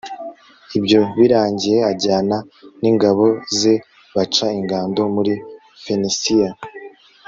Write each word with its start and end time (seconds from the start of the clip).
ibyo 0.77 1.01
birangiye, 1.19 1.77
ajyana 1.91 2.37
n'ingabo 2.81 3.25
ze 3.57 3.73
baca 4.15 4.45
ingando 4.59 5.01
muri 5.15 5.33
fenisiya 5.83 6.49